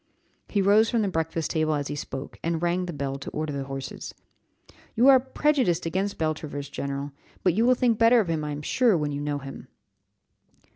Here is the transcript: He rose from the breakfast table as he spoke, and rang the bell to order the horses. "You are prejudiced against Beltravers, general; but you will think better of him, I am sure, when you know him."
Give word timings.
He 0.49 0.63
rose 0.63 0.89
from 0.89 1.03
the 1.03 1.07
breakfast 1.09 1.51
table 1.51 1.75
as 1.75 1.87
he 1.87 1.95
spoke, 1.95 2.39
and 2.41 2.59
rang 2.63 2.87
the 2.87 2.91
bell 2.91 3.19
to 3.19 3.29
order 3.29 3.53
the 3.53 3.65
horses. 3.65 4.15
"You 4.95 5.07
are 5.09 5.19
prejudiced 5.19 5.85
against 5.85 6.17
Beltravers, 6.17 6.71
general; 6.71 7.11
but 7.43 7.53
you 7.53 7.67
will 7.67 7.75
think 7.75 7.99
better 7.99 8.19
of 8.19 8.27
him, 8.27 8.43
I 8.43 8.49
am 8.49 8.63
sure, 8.63 8.97
when 8.97 9.11
you 9.11 9.21
know 9.21 9.37
him." 9.37 9.67